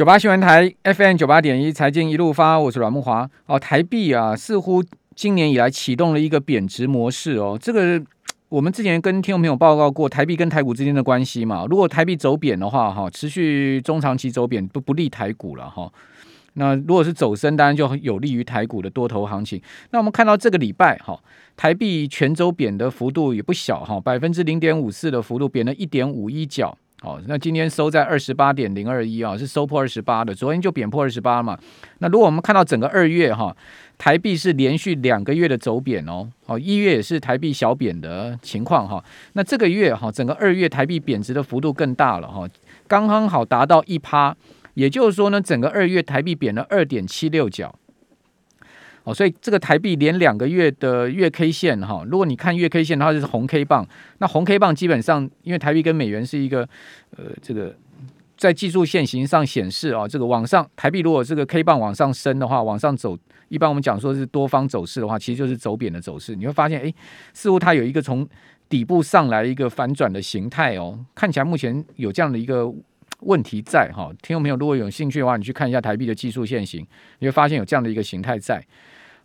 [0.00, 3.28] 九八新闻台 FM 九八点一财经一路发，我是阮慕华。
[3.44, 4.82] 哦，台币啊，似乎
[5.14, 7.58] 今年以来启动了一个贬值模式哦。
[7.60, 8.02] 这个
[8.48, 11.66] 我们之前跟听众朋友报告过，台币跟台股之间的关系嘛。
[11.68, 15.92] 如果台币走贬的话，哈，持续中长期走贬不不利台股了哈。
[16.54, 19.60] 那如果是走升，当然就有利于台股的多头行情。
[19.90, 21.20] 那我们看到这个礼拜哈，
[21.58, 26.78] 台币全周贬的幅度也不小哈，百分之零点五四的幅度，贬了一点五一角。
[27.02, 30.34] 好，那今天收在二十八点零二一啊，是收破二十八的。
[30.34, 31.58] 昨天就贬破二十八嘛。
[32.00, 33.56] 那如果我们看到整个二月哈，
[33.96, 36.28] 台币是连续两个月的走贬哦。
[36.44, 39.02] 好，一月也是台币小贬的情况哈。
[39.32, 42.46] 那这个月哈，整个二月台币贬值的幅度更大了哈，
[42.86, 44.36] 刚刚好达到一趴。
[44.74, 47.74] 也就是说呢，整个二月台币贬了二点七六角。
[49.04, 53.86] 哦，所以这个台币连两个月的月 K 线哈，如果你看月 K 线的话，就是红 K 棒。
[54.18, 56.68] 那红 K 棒基本上，因为台币跟美元是一个
[57.16, 57.74] 呃，这个
[58.36, 66.36] 在技术线型上显示啊，这个往上台币如果这个 K 棒往上升的话，往上走，一般我们讲说是多方走势的话，其实就是走贬的走势。
[66.36, 66.92] 你会发现，哎，
[67.32, 68.28] 似乎它有一个从
[68.68, 72.70] 底部上来一个反转的形态哦，看起来目前有这样的一个
[73.20, 74.10] 问题在哈。
[74.22, 76.86] 听众朋友如果有兴趣的话，你去看一下台币的技术线型，
[77.18, 78.62] 你会发现有这样的一个形态在。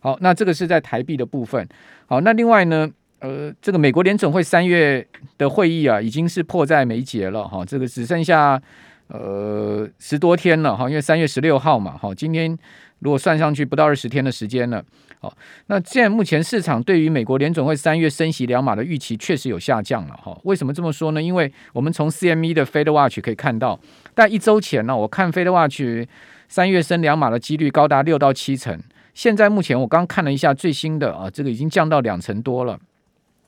[0.06, 1.68] 好，那这个是在台币的部分。
[2.06, 5.04] 好，那另外呢，呃，这个美国联准会三月
[5.36, 7.64] 的会议啊，已经是迫在眉睫了哈。
[7.64, 8.62] 这个只剩下
[9.08, 12.56] 呃十多天了哈，因为三月十六号嘛，哈，今天
[13.00, 14.80] 如果算上去不到二十天的时间了。
[15.18, 20.38] 好，那现在目前市场对于美国联准会三月升息两码的预期确实有下降了哈。
[20.44, 21.20] 为什么这么说呢？
[21.20, 23.76] 因为我们从 CME 的 Fed Watch 可以看到，
[24.14, 25.82] 但一周前呢，我看 Fed Watch
[26.46, 28.80] 三月升两码的几率高达六到七成。
[29.16, 32.78] 现在目前我刚看了一下最新的啊，这个已经降到两成多了，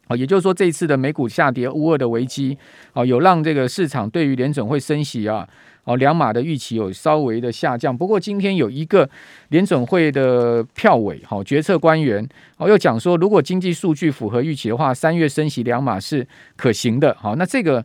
[0.07, 2.57] 啊，也就是说这一次的美股下跌，乌二的危机
[2.95, 5.47] 啊，有让这个市场对于联准会升息啊，
[5.85, 7.95] 哦两码的预期有稍微的下降。
[7.95, 9.07] 不过今天有一个
[9.51, 17.15] 联准会的票委好决策官员哦又讲说，如果经济数据符合预期的话，三月升息两码是可行的。
[17.21, 17.85] 好，那这个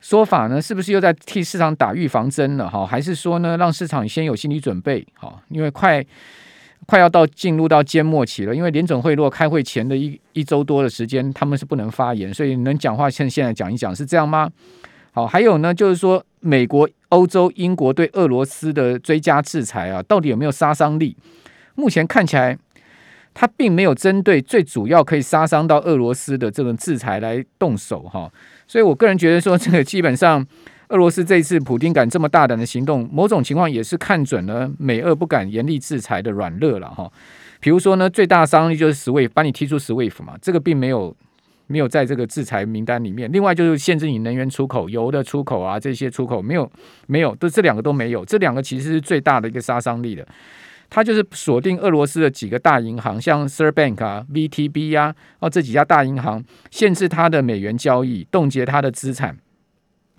[0.00, 2.68] 说法呢，是不是又在替市场打预防针了？
[2.68, 5.06] 哈，还是说呢，让市场先有心理准备？
[5.14, 6.04] 好，因为快。
[6.86, 14.50] 快要到进入到缄默期了，因为联准会如果开会前的一一周多的时间，他们是不能发言，所以能讲话，趁现在讲一讲，是这样吗？
[15.12, 21.16] 好，还有呢，就是说美国、欧洲、英国对俄罗斯的追加制裁啊，到底有没有杀伤力？
[21.74, 22.58] 目前看起来，
[23.32, 28.30] 它并没有针对最主要可以杀伤到俄罗斯的这种制裁来动手哈，
[28.66, 30.46] 所以我个人觉得说，这个基本上。
[30.88, 37.10] 俄罗斯这一次普丁敢这么大胆的行动，某种情况也是看准了美俄不敢严厉制裁的软肋了哈。
[37.60, 41.16] 比如说呢，最大伤力就是 SWIFT 把你踢出 SWIFT 嘛，这个并没有
[41.66, 43.30] 没有在这个制裁名单里面。
[43.32, 46.70] 另外就是限制你能源出口、油的出口啊，这些出口没有
[47.06, 48.22] 没有，都这两个都没有。
[48.24, 50.26] 这两个其实是最大的一个杀伤力的。
[50.90, 59.36] 它就是锁定俄罗斯的几个大银行，像 Sberbank 啊、VTB 呀、啊，哦这几家大银行，限制它的美元交易，冻结它的资产。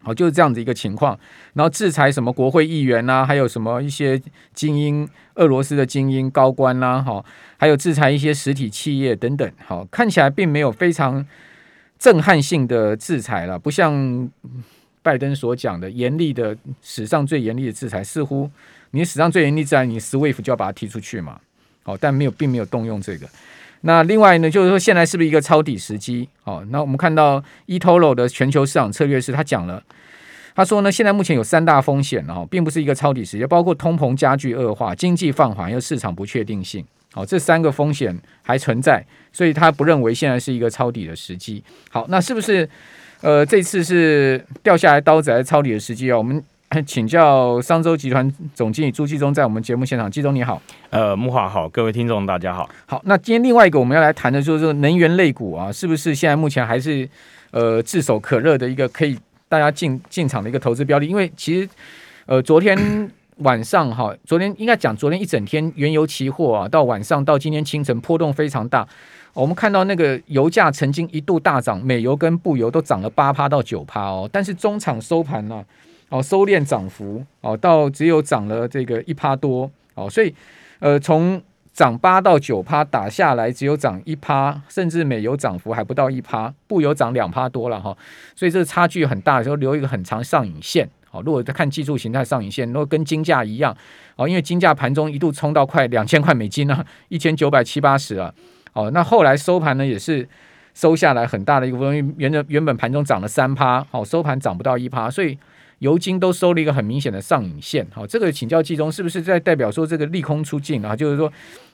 [0.05, 1.19] 好，就是这样子一个情况，
[1.53, 4.21] 然后制裁什么国会议员啊，还有什么一些
[4.53, 7.25] 精英，俄罗斯的精英高官啦，好，
[7.57, 11.25] 还有制裁一些实体企业等等，好，看起来并没有非常
[11.97, 14.29] 震撼性的制裁了，不像
[15.01, 18.47] 拜登所讲的严厉的史上最严厉的制裁，似乎
[18.91, 21.41] 你史上最严厉制裁，你 SWIFT 就要把它踢出去嘛，
[21.83, 23.27] 好，但没有，并没有动用这个。
[23.87, 26.27] 那另外呢，就是说现在是不是一个抄底时机？
[26.43, 29.83] 哦，那我们看到 eToro 的全球市场策略师他讲了，
[30.55, 36.83] 他说呢，现在目前有三大风险哦，并不是一个抄底时机，包括通膨加剧恶化、经济放缓，又市场不确定性。
[37.13, 41.63] 好，这三个风险还存在，所以他不认为现在是一个抄底的时机。
[41.91, 42.67] 好，那是不是
[43.21, 46.17] 呃这次是掉下来刀子还是抄底的时机啊？
[46.17, 46.43] 我们。
[46.83, 57.07] 请教商周集团总经理朱继忠在我们节目现场，继忠你好，呃，慕华好，各位听众大家好，好，那今天另外一个我们要来谈的就是这个能源类股啊，是不是现在目前还是
[57.51, 61.05] 呃炙手可热的一个可以大家进进场的一个投资标的？
[61.05, 61.69] 因为其实
[62.25, 62.77] 呃昨天
[63.37, 68.87] 晚上哈，昨天应该讲昨天一整天原油期货啊，到晚上到今天清晨波动非常大，
[69.33, 75.65] 我们看到那个油价曾经一度大涨，美油跟布油都涨了八趴到九趴哦，但是中场收盘呢、啊？
[76.09, 80.33] 哦，收敛涨幅哦，到只有涨了这个一趴多哦，所以
[80.79, 81.41] 呃，从
[81.73, 87.97] 涨八到九趴打下来，只有涨一趴，甚至美油涨幅还不到一趴，布油涨两趴多了哈，
[88.35, 90.87] 所以这差距很大，就留一个很长上影线。
[91.09, 93.75] 好，如果再看技术形态上影线，如果跟金价一样，
[94.15, 98.33] 哦，因为金价盘中一度冲到快两千块美金啊，一千九百七八十啊，
[98.73, 100.25] 哦，那后来收盘呢也是
[100.73, 105.37] 收下来很大的一个波动，原原本盘中涨了三趴，好，收盘涨不到一趴，所以。
[105.79, 107.85] 油金都收了一个很明显的上影线。
[107.93, 110.95] 好，这个请教季中，是不是在代表说这个利空出尽啊？
[110.95, 111.31] 就是说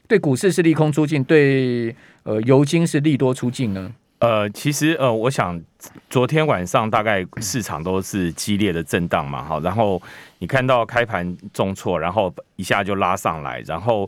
[0.07, 3.92] 对股市是利空出尽，对呃油金是利多出尽呢？
[4.19, 5.59] 呃，其实呃，我想
[6.09, 10.00] 昨天晚上大概市场都是激烈的震荡嘛，哈，然后
[10.38, 14.07] 你看到开盘重挫，然后一下就拉上来，然后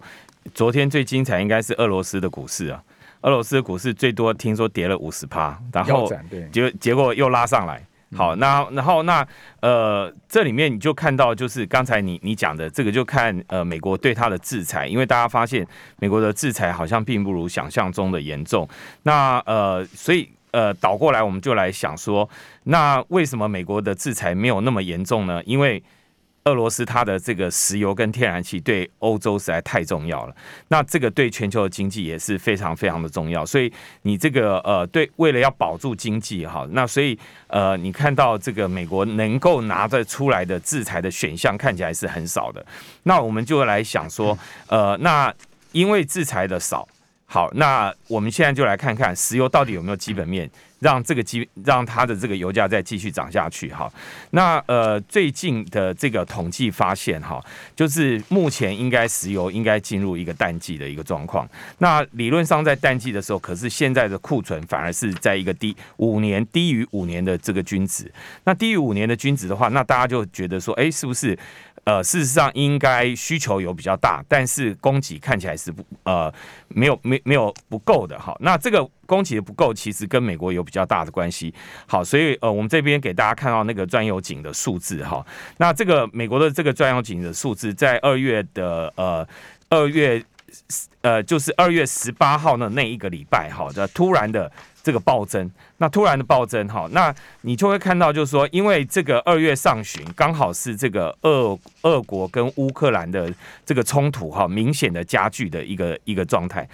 [0.53, 2.83] 昨天最精彩应该是俄罗斯的股市啊，
[3.21, 6.07] 俄罗斯的股市最多听说跌了五十趴，然后
[6.51, 7.83] 结结果又拉上来。
[8.15, 9.25] 好，那然后那
[9.61, 15.65] 呃，这里面你就看到，就是刚才你你讲的这个，就看呃美国对它的制裁，因为大家发现
[15.99, 18.67] 美国的制裁好像并不如想象中的严重。
[19.03, 22.29] 那呃，所以呃倒过来我们就来想说，
[22.63, 25.41] 那为什么美国的制裁没有那么严重呢？
[25.45, 25.81] 因为
[26.45, 30.35] 俄罗斯它的这个石油跟天然气对欧洲实在太重要了，
[30.67, 37.17] 那这个对全球的经济也是非常非常的重要，所以你这个呃对，为了要保住经济哈，那所以
[37.47, 42.65] 呃你看到这个美国能够拿得出来的制裁的选项看起来是很少的，
[43.03, 44.37] 那我们就来想说，
[44.67, 45.33] 呃那
[45.71, 46.87] 因为制裁的少，
[47.25, 50.49] 好，那我们现在就来看看石油到底有没有基本面。
[50.83, 53.91] 让这个机让它的这个油价再继续涨下去哈。
[54.31, 57.43] 那呃最近的这个统计发现哈，
[57.75, 61.47] 就是目前应该石油应该进入一个淡季的一个状况。
[61.77, 68.11] 那理论上在淡季的时候，可是现在的库存反而是在一个低五年低于五年的这个均值。
[68.43, 71.37] 那低于五年的均值的话，那大家就觉得说，哎，是不是？
[71.85, 76.33] 呃，事实上应该需求有比较大，但是供给看起来是不呃
[76.69, 78.33] 没有没没有不够的哈。
[78.39, 81.53] 那这个供给的不够，其实跟美国有比较大的关系。
[81.85, 85.25] 好，所以呃，我们这边给大家看到那个专油井的数字哈。
[85.57, 89.27] 那这个美国的这个专油井的数字，在二月的呃
[89.69, 90.23] 二月
[91.01, 94.51] 呃就是二月十八号的那一个礼拜哈，的突然的。
[94.83, 103.33] 这个暴增，那突然的暴增哈，那你就会看到，就是说，因为这个二月上旬刚好是这个俄俄国跟乌克兰的
[103.65, 106.67] 这个冲突哈，明显的加剧的一个一个状态。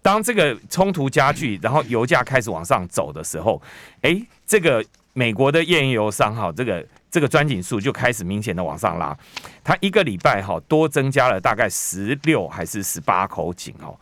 [0.00, 3.60] 当这个冲突加剧，然后油价开始往上走的时候，
[4.02, 4.16] 哎，
[4.46, 6.86] 这个美国的页岩油商哈，这个。
[7.10, 9.16] 这个钻井数就开始明显的往上拉，
[9.64, 13.96] 它一个礼拜哈多增加了大概十六还是十八口井哦，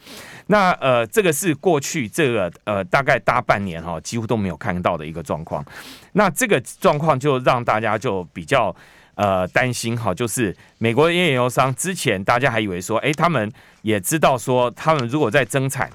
[0.46, 5.64] 那呃这个是过去这个呃大概大半年哈几乎都没有看到的一个状况，
[6.12, 8.74] 那这个状况就让大家就比较
[9.14, 13.52] 呃担心哈，就是美国的页岩油商之前大家还以为说，哎他们
[13.82, 15.90] 也知道说他们如果在增产。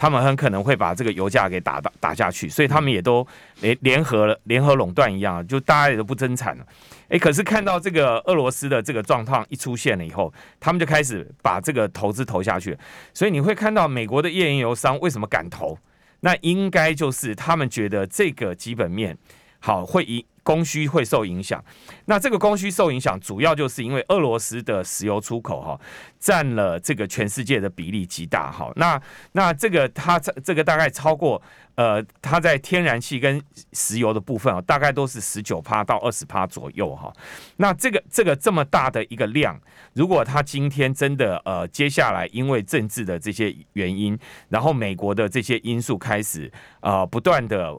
[0.00, 3.26] 他们很可能会把这个油价给打打打下去，所以他们也都
[3.60, 6.66] 联联合了联合垄断一样，就大家也都不增产了。
[7.08, 12.74] 诶，可是看到这个俄罗斯的这个状况一出现了以后，他们就开始把这个投资投下去。
[13.12, 15.76] 所以你会看到美国的页岩油商为什么敢投？
[16.20, 19.18] 那应该就是他们觉得这个基本面
[19.58, 20.24] 好会以。
[20.42, 21.62] 供需会受影响，
[22.06, 25.78] 那这个供需受影响，主要就是因为俄罗斯的石油出口哈
[26.18, 28.72] 占了这个全世界的比例极大哈。
[28.76, 29.00] 那
[29.32, 31.40] 那这个它这个大概超过
[31.74, 33.40] 呃，它在天然气跟
[33.72, 37.12] 石油的部分啊，大概都是十九趴到二十趴左右哈。
[37.56, 39.60] 那这个这个这么大的一个量，
[39.94, 46.50] 如果它今天真的呃，接下来因为政治的这些原因，然后美国的这些因素开始
[46.80, 47.78] 呃不断的，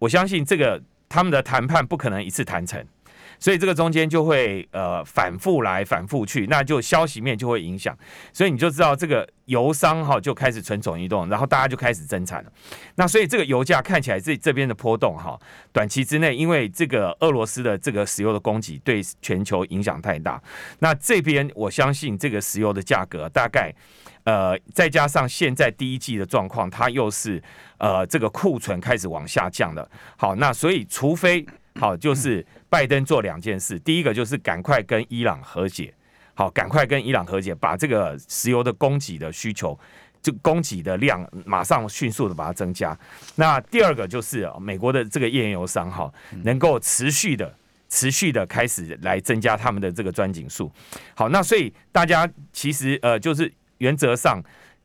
[0.00, 0.82] 我相信这个。
[1.10, 2.86] 他们的谈判不可能一次谈成，
[3.40, 7.96] 所以这个中间就会呃反复来反复去，那就消息面就会影响，
[8.32, 12.52] 所以你就知道这个油商哈就开始蠢蠢欲动，然后大家就开始增产了。
[12.96, 15.36] 那所以这个油价看起来这这边的波动哈，
[15.72, 20.40] 短期之内因为这个俄罗斯的这个石油的供给对全球影响太大，
[20.80, 23.74] 那这边我相信这个石油的价格大概。
[24.24, 27.42] 呃，再加上现在第一季的状况，它又是
[27.78, 29.90] 呃这个库存开始往下降的。
[30.18, 31.44] 好，那所以除非
[31.78, 35.92] 好，就是拜登做两件事，第一个就是赶快跟伊朗和解，
[36.34, 39.78] 好，赶快跟伊朗和解，把这个石油的供给的需求，
[40.20, 42.98] 就供给的量马上迅速的把它增加。
[43.36, 46.12] 那第二个就是美国的这个页岩油商哈，
[46.44, 47.54] 能够持续的、
[47.88, 50.70] 持续的开始来增加他们的这个钻井数。
[51.14, 53.52] 好，那所以大家其实呃就是。
[53.80, 54.38] 原则上，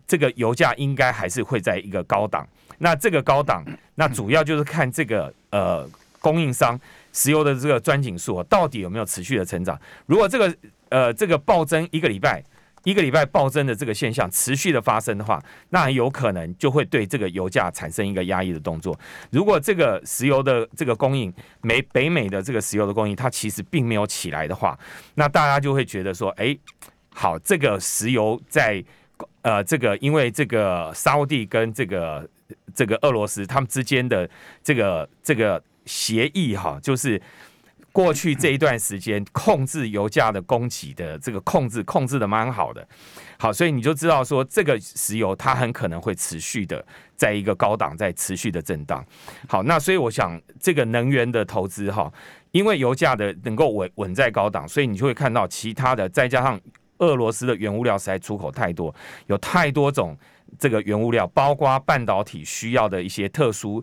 [0.07, 2.47] 这个油价应该还是会在一个高档。
[2.77, 3.61] 那这个高档，
[3.95, 5.85] 那主要就是看这个呃
[6.25, 6.79] 供应商
[7.13, 9.79] 石油的这个钻井数到底有没有持续的成长。
[10.07, 10.55] 如果这个
[10.89, 12.43] 呃这个暴增一个礼拜，
[12.83, 15.39] 一个礼拜暴增的这个现象持续的发生的话，
[15.69, 18.99] 那有可能就会对这个油价产生一个压抑的动作。
[19.29, 24.77] 如果这个石油的这个供应美北美的这个石油的供应它其实并没有起来的话，
[25.13, 26.57] 那大家就会觉得说，哎。
[27.17, 28.83] 好，这个石油在
[29.41, 32.29] 呃，这个因为这个沙地跟这个
[32.73, 34.29] 这个俄罗斯他们之间的
[34.61, 37.21] 这个这个协议哈，就是
[37.91, 42.85] 过去这一段时间控制油价的供给的这个控制控制的蛮好的，
[43.39, 49.05] 好，所以你就知道说这个石油它很可能会持续的在一个高档在持续的震荡。
[49.47, 52.11] 好，那所以我想这个能源的投资哈，
[52.51, 56.59] 因为油价的能够稳稳在高档，所以你就会看到其他的，再加上
[56.97, 58.93] 俄罗斯的原物料实在出口太多，
[59.27, 60.17] 有太多种
[60.59, 63.81] 这个原物料，包括半导体需要的一些特殊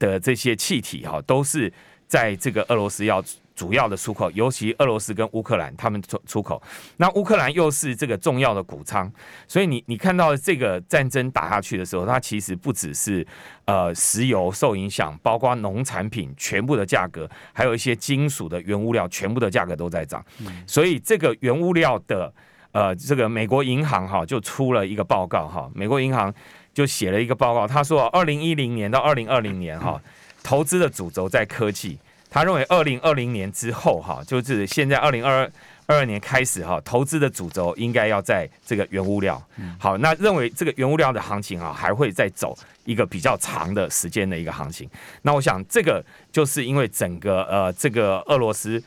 [0.00, 1.72] 的这些气体哈，都是
[2.08, 3.22] 在这个俄罗斯要。
[3.56, 6.62] 主要的出口，尤其俄罗斯跟乌克兰他们出出口，
[6.96, 9.12] 那乌克兰又是这个重要的谷仓，
[9.46, 13.26] 所以你你看到这个战争打下去的时候，它其实不只是
[13.66, 20.24] 呃石油受影响，包括农产品全部的价格，还有一些金属的原物料全部的价格都在涨，
[20.66, 22.32] 所以这个原物料的
[22.72, 26.32] 呃这个美国银行哈就出了一个报告哈，美国银行
[26.72, 30.00] 就写了一个报告，他说二零一零年到二零二零年哈
[30.42, 31.98] 投资的主轴在科技。
[32.32, 35.40] 他认为，二零二零年之后，哈，就是现在二零二
[35.86, 39.42] 二二年开始，哈，投资的主轴应该要在这个原物料。
[39.80, 44.88] 好，那认为这个原物料的行情啊，还会再走一个比较长的时间的一个行情。
[45.22, 46.00] 那我想，这个
[46.30, 48.80] 就是因为整个呃，这个俄罗斯。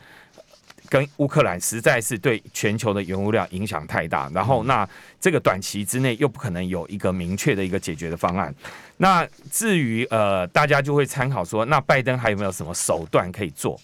[0.88, 4.88] 跟乌克兰实在是对全球的原物料影响太大，然后那
[5.20, 8.54] 这个短期之内又不可能有一个明确的一个解决的方案。
[8.98, 13.80] 那至于呃，大家就会参考说，那拜登还有没有什么手段可以做？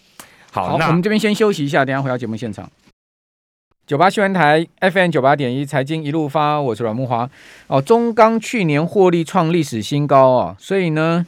[0.52, 2.70] 好，好那我们这边先休息一下，等下回到节目现场。
[3.86, 7.28] 九八新闻台 FM 九八点一财经一路发，我是阮木华。
[7.66, 11.26] 哦，中钢去年获利创历史新高啊，所以呢。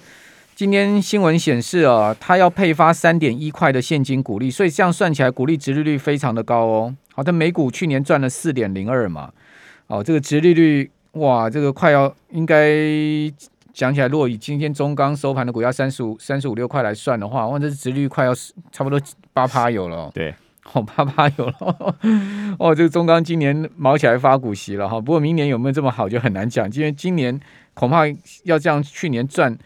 [0.55, 6.95] 今天新闻显示啊，他要配发三点一块的现金股利，所以这样算起来，股利值利率非常的高哦。
[7.15, 9.33] 好的，每股去年赚了四点零二嘛，
[9.87, 12.77] 哦，这个值利率哇，这个快要应该
[13.73, 18.35] 讲起来，如果以今天中钢收盘的股价三十五、三十五六块来算的话，哇，这殖利率快要
[18.71, 19.01] 差不多
[19.33, 20.11] 八趴有了。
[20.15, 21.97] 对，好八趴有了。
[22.61, 27.41] 哦，这个中钢今年卯起来发股息了哈，不过明年有没有这么好就很难讲，因为今年
[27.73, 28.03] 恐怕
[28.45, 29.59] 要这样，去年赚。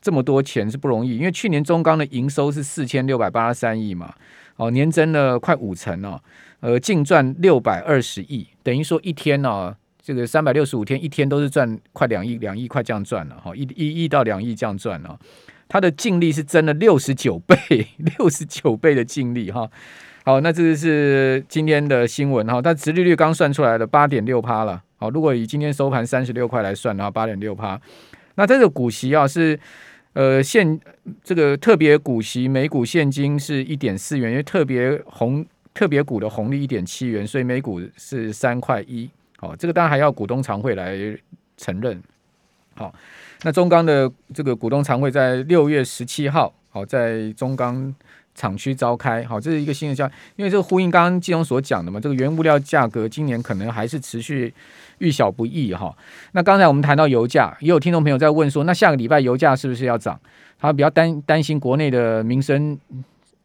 [0.00, 4.14] 这么多钱是不容易，因为去年中钢的营收是四千六百八十三亿嘛，
[4.56, 6.18] 哦，年增了快五成哦，
[6.60, 15.18] 呃，净赚六百二十亿，等于说一天、哦，这个三百六十五天一天都是赚快两亿，两亿快这样赚了哈，一一亿到两亿这样赚了，
[15.68, 17.56] 它的净利是增了六十九倍，
[18.18, 19.70] 六十九倍的净利哈，
[20.24, 27.78] 好，那这是今天的新闻哈，它殖利率刚算出来的八点六趴了，好，如果以今天收盘三十六块来算的话，八点六趴，
[28.36, 29.60] 那这个股息啊是。
[30.12, 30.78] 呃，现
[31.22, 39.08] 这个特别股息每股现金是一点四元，因为特别红特别股的红利一点七元，所以每股是三块一。
[39.36, 40.98] 好，这个当然还要股东常会来
[41.56, 42.02] 承认。
[42.74, 42.92] 好，
[43.42, 47.94] 那中钢的这个股东常会在六月十七号，好，在中钢
[48.34, 49.24] 厂区召开。
[49.24, 54.52] 好，这是一个新的消息，因为这个呼应刚刚季荣所讲的嘛，这个原物料价格今年可能还是持续。
[55.00, 55.96] 遇小不易哈，
[56.32, 60.20] 那刚才我们谈到油价，也有听众朋友在问说，那下个礼拜油价是不是要涨？
[60.58, 62.78] 他比较担担心国内的民生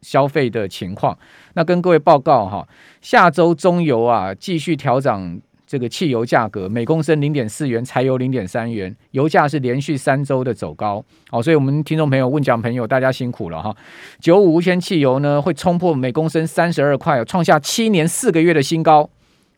[0.02, 1.16] 消费的情况。
[1.54, 2.68] 那跟各位报告哈，
[3.00, 11.04] 下周中油啊继续调涨这个汽油价格，每公升零点四元，柴油零点三元，油价是连续三周的走高。
[11.28, 13.74] 好，所以我们听众朋友、问讲朋友，大家辛苦了哈。
[14.20, 19.10] 九五无铅汽油呢会冲破每公升三十二块，创下七年四个月的新高。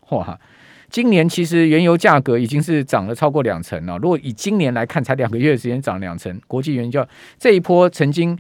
[0.08, 0.38] 哇！
[0.90, 3.98] 今年其实原油价格已经是涨了超过两成了。
[3.98, 7.06] 如果以今年来看，才两个月的时间涨两成，国际原油
[7.38, 8.38] 这一波曾经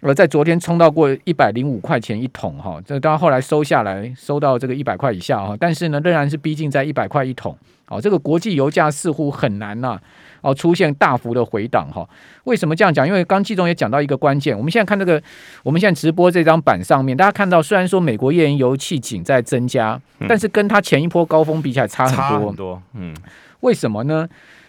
[0.00, 7.56] 呃在昨天冲到过一百零五块钱一桶哈，这当然后来收下来，收到这个一百块以下哈，但是呢仍然是逼近在一百块一桶。
[7.88, 10.00] 哦，这个国际油价似乎很难呐，
[10.40, 12.08] 哦，出现大幅的回档哈。
[12.44, 13.06] 为什么这样讲？
[13.06, 15.22] 因为刚季总也讲到一个关键，我们现在看这个，
[15.62, 22.82] 我们现在直播这张板上面，大家看到，虽然说美国页岩油气井在增加，但是跟它前一波高峰比起来差很多，差很多。
[22.94, 23.14] 嗯，
[23.60, 24.28] 为什么呢？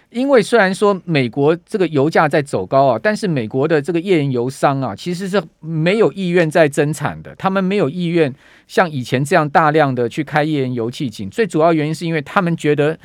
[0.09, 7.33] 因为虽然说美国这个油价在走高啊，但是美国的这个页岩油商啊，其实是没有意愿在增产的。
[7.35, 8.33] 他们没有意愿
[8.67, 11.29] 像以前这样大量的去开页岩油气井。
[11.29, 12.99] 最主要原因是因为他们觉得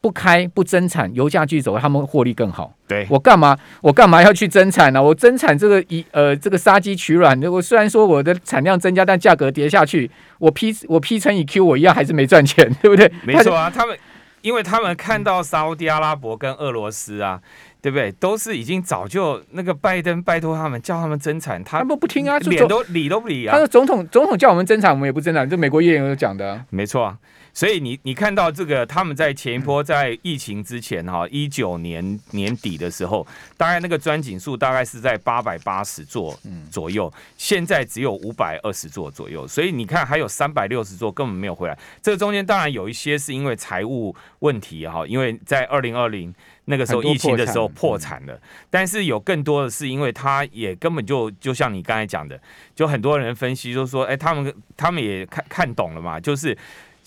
[0.00, 2.72] 不开不增产，油价继续走，他们获利更好。
[2.86, 5.02] 对，我干嘛我干嘛要去增产呢？
[5.02, 7.40] 我增产这个一呃这个杀鸡取卵。
[7.44, 13.10] 我虽然说我的产量增加，但价格跌下去，我 P 我 P 乘以 Q，我一样还是没赚钱，对不对？
[13.24, 13.96] 没错啊，他们。
[14.40, 17.40] 因为他们看到沙乌地阿拉伯跟俄罗斯啊，
[17.82, 18.10] 对不对？
[18.12, 23.52] 都是已经早就那个拜登拜托他们叫他们增产，他们不听啊，脸都理都不理啊。
[23.52, 27.18] 他说总统总统叫我们增产，我们也不增产，这美国议员有讲的、啊，没错啊。
[27.58, 36.38] 所以你你看到这个，他们在前一波在疫情之前哈，一九年年底的时候，大概那个钻井数大概是在八百八十座
[36.70, 39.44] 左右，现在只有五百二十座左右。
[39.44, 41.76] 所以你看，还有三百六十座根本没有回来。
[42.00, 46.32] 这个中间当然有一些是因为财务问题哈，因为在二零二零
[46.66, 52.40] 那个时候疫情的时候破产了，但是有更多的是因为他也根本就就像你刚才讲的，
[52.76, 56.56] 就很多人分析就是说，哎，他们他们也看看懂了嘛，就是。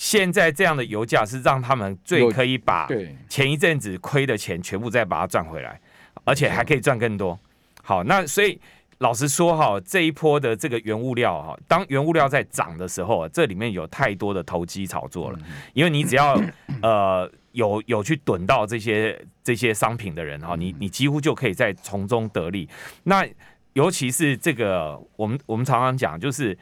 [0.01, 2.87] 现在这样的油价是让他们最可以把
[3.29, 5.79] 前一阵子亏的钱全部再把它赚回来，
[6.23, 7.39] 而且还可以赚更多。
[7.83, 8.59] 好，那所以
[8.97, 15.37] 老实说哈，这一波的这个原物料哈，当原物料在涨的时候，这里面有太多的投机炒作了。
[15.73, 16.35] 因为你只要
[16.81, 22.67] 呃有有去囤到这些这些商品的人哈，你你几乎就可以在从中得利。
[23.03, 23.23] 那
[23.73, 26.57] 尤其是这个，我们我们常常讲就是。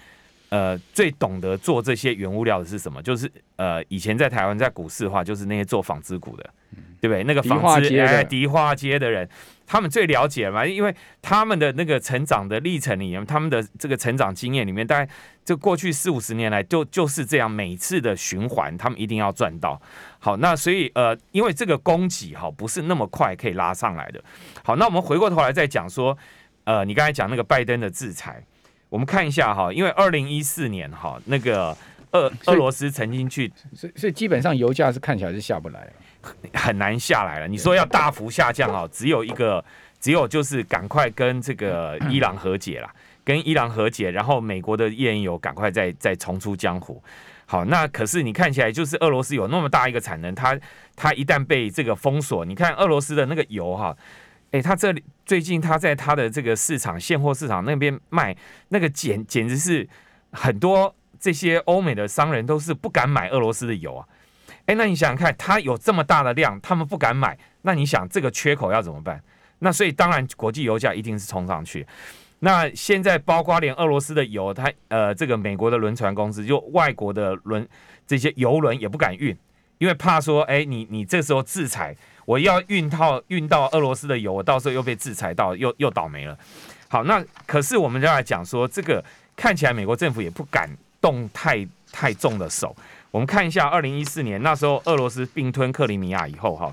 [0.50, 3.02] 呃，最懂得做这些原物料的是什么？
[3.04, 6.44] 就是呃，以前在台湾在股市的话，就是那些做纺织股的，
[7.00, 7.24] 对不对？
[7.24, 9.30] 那个纺织哎，迪化街的人，
[9.68, 15.12] 他们最了解嘛，因为他们的那个成长的历程里面，他们的这个成长经验里面，大概
[15.46, 19.80] 就过去四五十年来，就就是这样，每次的循环，他们一定要赚到。
[20.18, 24.24] 好，那所以呃，因为这个供给哈，不是那么快可以拉上来的。
[24.64, 26.18] 好，那我们回过头来再讲说，
[26.64, 28.44] 呃，你刚才讲那个拜登的制裁。
[28.90, 31.78] 我们看一下哈，因为二零一四年哈，那个
[32.12, 35.88] 俄俄罗斯曾经去，所以所以基本上油价是看起来是下不来，
[36.54, 37.48] 很难下来了。
[37.48, 39.64] 你说要大幅下降哈，只有一个，
[40.00, 42.90] 只有就是赶快跟这个 伊朗和解了，
[43.24, 47.02] 跟伊朗和解，然后美国的页岩油赶快再再重出江湖。
[47.46, 50.60] 好，那可是你看起来就是俄罗斯有那么大一个产能，它
[50.96, 53.96] 它一旦被这个封锁，你看俄罗斯的那个油哈。
[54.52, 58.36] 哎，他这里最近他在他的这个市场现货市场那边卖
[58.70, 59.88] 那个简简直是
[60.32, 64.08] 很多这些欧美的商人都是不敢买俄罗斯的油啊！
[64.66, 69.22] 哎，那你想想看，他有这么大的量，他们不敢买，那你想这个缺口要怎么办？
[69.60, 71.86] 那所以当然国际油价一定是冲上去。
[72.40, 77.68] 那现在包括连俄罗斯的油，它呃这个美国的轮船公司就外国的轮
[78.08, 79.38] 这些油轮也不敢运，
[79.78, 81.96] 因为怕说哎你你这时候制裁。
[82.30, 86.38] 我要运到运到俄罗斯的油，我到时候又被制裁到，又又倒霉了。
[86.88, 89.04] 好，那可是我们就要来讲说，这个
[89.36, 90.70] 看起来美国政府也不敢
[91.02, 92.76] 动太太重的手。
[93.10, 96.72] 我们看一下，二零一四年那时候俄罗斯并吞克里米亚以后，哈，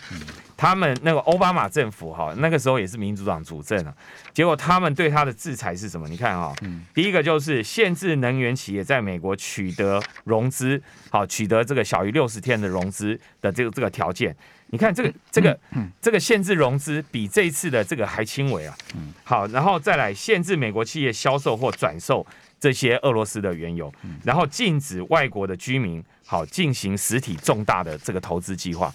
[0.59, 3.95] 他们那个奥巴马政府，哈，那个时候也是民主党主政啊。
[4.35, 6.07] 结果他们对他的制裁是什么？
[6.07, 6.55] 你看哈，
[6.93, 14.37] 第一个就是限制能源企业在美国取得融资，好，取得这个小于六十天的融资的这个这个条件。
[14.69, 15.59] 你看这个这个
[16.01, 18.77] 这个限制融资比这一次的这个还轻微啊。
[19.23, 22.27] 好，然后再来限制美国企业销售或转售
[22.59, 23.93] 这些俄罗斯的原油，
[24.25, 28.93] 然后禁止外国的居民好进行实体重大的这个投资计划，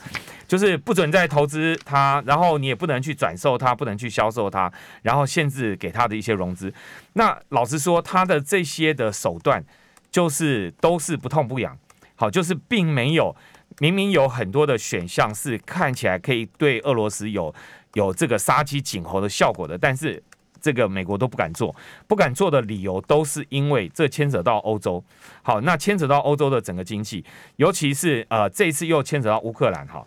[0.48, 4.72] 就是不准再投资它，然后你也不能去转售它，不能去销售它，
[5.04, 6.74] 然后限制给它的一些融资。
[7.14, 9.64] 那老实说，他的这些的手段
[10.12, 11.78] 就是都是不痛不痒，
[12.16, 13.34] 好，就是并没有。
[13.80, 17.54] 明明有很多的选项是看起来可以对俄罗斯有
[17.94, 20.22] 有这个杀鸡儆猴的效果的，但是
[20.60, 21.76] 这个美国都不敢做，
[22.08, 25.04] 不敢做的理由都是因为这牵扯到欧洲。
[25.42, 29.88] 好，那牵扯到欧洲的整个经济，尤其是呃这一次又牵扯到乌克兰。
[29.88, 30.06] 哈，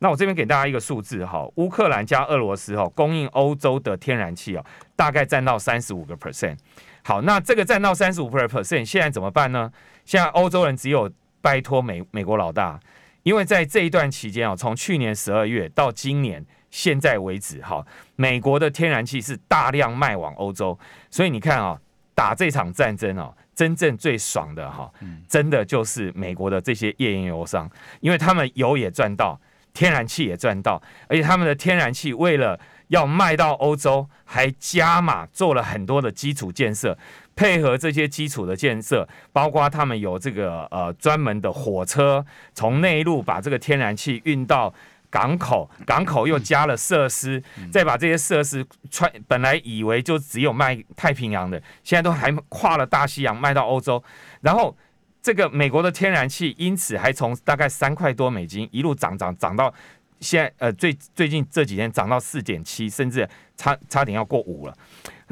[0.00, 6.58] 那我这边给大家一个数字哈，乌克兰加俄罗斯哈供应欧洲的天然气哦，大概占到三十五个 percent。
[7.02, 9.72] 好，那这个占到三十五 percent，现在怎么办呢？
[10.04, 12.78] 现在欧洲人只有拜托美美国老大。
[13.24, 17.84] 因为在这一段期间啊，从去年十二月到今年现在为止，哈，
[18.16, 20.78] 美国的天然气是大量卖往欧洲，
[21.10, 21.78] 所以你看啊，
[22.14, 24.92] 打这场战争哦，真正最爽的哈，
[25.28, 27.68] 真的就是美国的这些页岩油商，
[28.00, 29.40] 因为他们油也赚到，
[29.72, 32.58] 天然气也赚到，而且他们的天然气为了
[32.88, 36.96] 要卖到欧洲，还加码做了很多的基础建设。
[37.36, 44.72] 配合这些基础的建设，包括他们有这个呃专门的火车，从内陆把这个天然气运到
[45.10, 47.42] 港口，港口又加了设施，
[47.72, 54.00] 再把这些设施穿，本来以为就只有卖太平洋的，现在都还跨了大西洋卖到欧洲，
[54.40, 54.76] 然后
[55.20, 59.74] 这个美国的天然气因此还从大概三块多美金一路涨涨涨到
[60.20, 64.76] 现在呃最最近这几天涨到四点七，甚至差差点要过五了。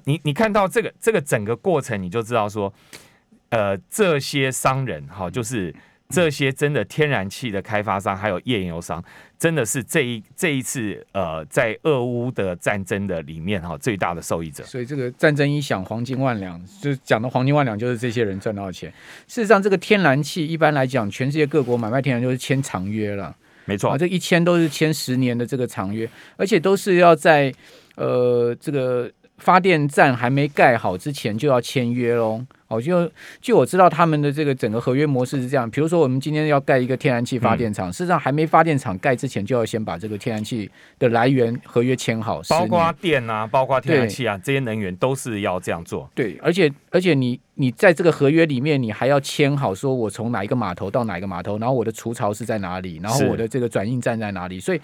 [0.04, 2.72] 你你看到这个这个整个过程，你就知道说，
[3.50, 5.74] 呃，这些商人哈，就是
[6.08, 9.02] 这些真的天然气的开发商还有页岩油商，
[9.38, 14.64] 真的是这一这一次呃，在俄乌的战争的里面哈，最大的受益者。
[14.64, 18.92] 所以这个战争一响，黄金万两，就讲的黄金万两，就是这些人赚到钱。
[19.26, 27.52] 事实上，这个天然气一般来讲，全世界各国买卖天然气都是签长约了，没错，啊，这一签都是签十年的这个长约，而且都是要在
[27.96, 29.10] 呃这个。
[29.42, 32.44] 发电站还没盖好之前就要签约喽。
[32.68, 35.70] 哦，就就我知道他们的这个整个合约模式是这样。
[35.70, 42.40] 比如说，我们今天要盖一个天然气发电厂，嗯、事实上还没发电厂盖之前，就要先把这个天然气的来源合约签好。
[42.48, 46.08] 包括电啊，包括天然气啊，这些能源都是要这样做。
[46.14, 54.58] 对，而且而且你你在这个合约里面，你还要签好，说我从哪一个码头到哪一个码头，然后我的储槽是在哪里，然后我的这个转运站在哪里。
[54.58, 54.80] 所以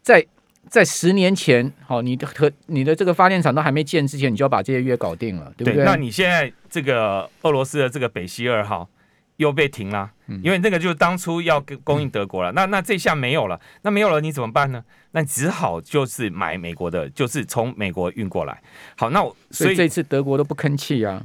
[0.00, 0.24] 在
[0.70, 5.74] 在十年前，好，你的和你的这个发电厂都还没建之前，你就要把这些约搞定了，对不对？
[5.76, 8.88] 对，那你现在这个俄罗斯的这个北溪二号
[9.36, 10.10] 又被停了，
[10.42, 14.84] 因为那个就是当初要供应德国了，嗯、那那这下没有了，那没有了你怎么办呢？
[15.12, 18.60] 那只好就是买美国的，就是从美国运过来。
[18.96, 21.22] 好，那我所以，所以这次德国都不吭气啊。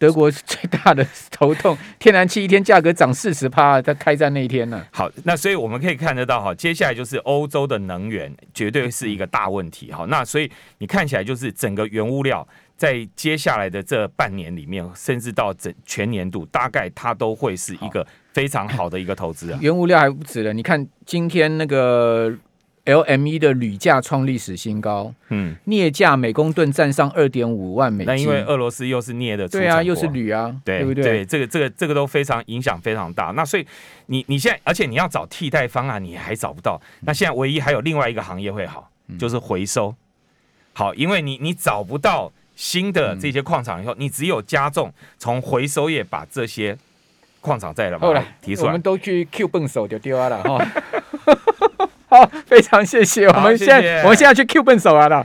[0.00, 4.82] 德国最大的 头痛，天然气一天价格涨四十趴，在开战那一天呢。
[4.90, 9.92] 好，那所以我们可以看得到哈，接下来就是欧洲的能源绝对是一个大问题。
[9.92, 19.58] 哈，那所以你看起来就是整个原物料在接下来的这半年里面，甚至到整全年度，大概它都会是一个非常好的一个投资啊。
[19.60, 22.34] 原物料还不止了，你看今天那个。
[22.90, 28.06] LME 的铝价创历史新高，嗯，镍价每公吨站上二点五万美金。
[28.06, 31.02] 那因为俄罗斯又是镍的，对啊，又是铝啊，对，对不对？
[31.02, 33.32] 对，这个这个这个都非常影响非常大。
[33.36, 33.66] 那所以
[34.06, 36.80] 你你现在，而且你要找替代方案，你还找不到。
[37.00, 39.94] 那现在唯一还有另外一个行业会好，就是回收。
[40.72, 46.76] 好，因为你你找不到新的这些矿场以后，你只有加重从回收业把这些
[47.40, 48.68] 矿场再来把它提出来。
[48.68, 50.64] 我们都去 Q 笨手就丢了哈。
[52.10, 53.26] 好，非常谢谢。
[53.28, 55.24] 我们现在，我们现在去 Q 笨手啊了。